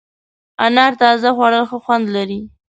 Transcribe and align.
انار 0.65 0.91
تازه 1.01 1.29
خوړل 1.35 1.63
ښه 1.69 1.77
خوند 1.83 2.05
لري. 2.15 2.39